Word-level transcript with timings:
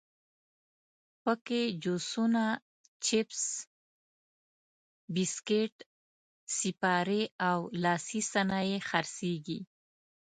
په 1.23 1.33
کې 1.45 1.61
جوسونه، 1.83 2.43
چپس، 3.05 3.43
بسکیټ، 5.13 5.75
سیپارې 6.57 7.23
او 7.49 7.59
لاسي 7.83 8.21
صنایع 8.31 8.79
خرڅېږي. 8.89 9.59